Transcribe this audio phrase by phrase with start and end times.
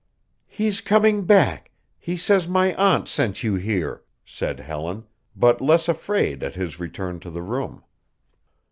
[0.47, 1.69] "He's coming back
[1.99, 7.19] he says my aunt sent you here," said Helen, but less afraid at his return
[7.19, 7.83] to the room.